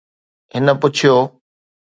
[0.53, 1.15] هن پڇيو